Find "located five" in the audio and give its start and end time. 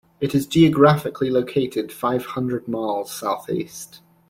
1.29-2.25